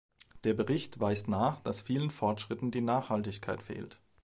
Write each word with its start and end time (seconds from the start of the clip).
Der 0.45 0.55
Bericht 0.55 0.99
weist 0.99 1.27
nach, 1.27 1.59
dass 1.59 1.83
vielen 1.83 2.09
Fortschritten 2.09 2.71
die 2.71 2.81
Nachhaltigkeit 2.81 3.61
fehlt. 3.61 3.99